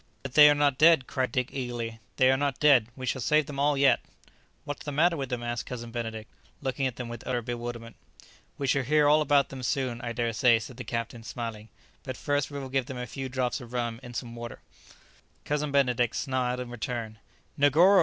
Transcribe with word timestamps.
"But 0.23 0.33
they 0.33 0.49
are 0.49 0.55
not 0.55 0.79
dead," 0.79 1.05
cried 1.05 1.31
Dick 1.31 1.49
eagerly; 1.53 1.99
"they 2.15 2.31
are 2.31 2.35
not 2.35 2.59
dead; 2.59 2.87
we 2.95 3.05
shall 3.05 3.21
save 3.21 3.45
them 3.45 3.59
all 3.59 3.77
yet!" 3.77 3.99
"What's 4.63 4.83
the 4.83 4.91
matter 4.91 5.15
with 5.15 5.29
them?" 5.29 5.43
asked 5.43 5.67
Cousin 5.67 5.91
Benedict, 5.91 6.27
looking 6.59 6.87
at 6.87 6.95
them 6.95 7.07
with 7.07 7.27
utter 7.27 7.43
bewilderment. 7.43 7.95
"We 8.57 8.65
shall 8.65 8.81
hear 8.81 9.07
all 9.07 9.21
about 9.21 9.49
them 9.49 9.61
soon, 9.61 10.01
I 10.01 10.11
dare 10.11 10.33
say," 10.33 10.57
said 10.57 10.77
the 10.77 10.83
captain, 10.83 11.21
smiling; 11.21 11.69
"but 12.01 12.17
first 12.17 12.49
we 12.49 12.57
will 12.57 12.69
give 12.69 12.87
them 12.87 12.97
a 12.97 13.05
few 13.05 13.29
drops 13.29 13.61
of 13.61 13.73
rum 13.73 13.99
in 14.01 14.15
some 14.15 14.35
water." 14.35 14.61
Cousin 15.45 15.71
Benedict 15.71 16.15
smiled 16.15 16.59
in 16.61 16.71
return. 16.71 17.19
"Negoro!" 17.55 17.99